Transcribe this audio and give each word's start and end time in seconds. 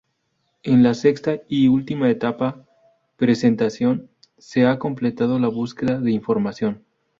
En 0.63 0.81
la 0.81 0.95
sexta 0.95 1.41
y 1.47 1.67
última 1.67 2.09
etapa, 2.09 2.65
presentación, 3.17 4.09
se 4.39 4.65
ha 4.65 4.79
completado 4.79 5.37
la 5.37 5.47
búsqueda 5.47 5.99
de 5.99 6.09
información. 6.11 6.83